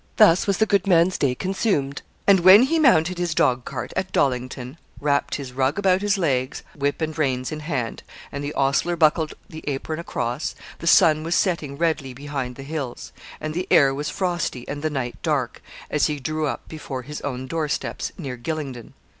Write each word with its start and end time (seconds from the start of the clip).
Thus 0.15 0.47
was 0.47 0.57
the 0.57 0.65
good 0.65 0.87
man's 0.87 1.19
day 1.19 1.35
consumed; 1.35 2.01
and 2.25 2.39
when 2.39 2.63
he 2.63 2.79
mounted 2.79 3.19
his 3.19 3.35
dog 3.35 3.65
cart, 3.65 3.93
at 3.95 4.11
Dollington, 4.11 4.79
wrapped 4.99 5.35
his 5.35 5.53
rug 5.53 5.77
about 5.77 6.01
his 6.01 6.17
legs, 6.17 6.63
whip 6.75 7.01
and 7.01 7.15
reins 7.15 7.51
in 7.51 7.59
hand, 7.59 8.01
and 8.31 8.43
the 8.43 8.51
ostler 8.55 8.95
buckled 8.95 9.35
the 9.47 9.63
apron 9.67 9.99
across, 9.99 10.55
the 10.79 10.87
sun 10.87 11.21
was 11.21 11.35
setting 11.35 11.77
redly 11.77 12.15
behind 12.15 12.55
the 12.55 12.63
hills; 12.63 13.11
and 13.39 13.53
the 13.53 13.67
air 13.69 13.93
was 13.93 14.09
frosty, 14.09 14.67
and 14.67 14.81
the 14.81 14.89
night 14.89 15.17
dark, 15.21 15.61
as 15.91 16.07
he 16.07 16.19
drew 16.19 16.47
up 16.47 16.67
before 16.67 17.03
his 17.03 17.21
own 17.21 17.45
door 17.45 17.69
steps, 17.69 18.11
near 18.17 18.37
Gylingden. 18.37 18.93